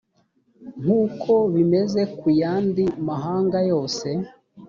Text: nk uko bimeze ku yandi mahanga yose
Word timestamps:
nk 0.81 0.87
uko 1.03 1.33
bimeze 1.53 2.01
ku 2.17 2.27
yandi 2.41 2.85
mahanga 3.07 3.57
yose 3.71 4.09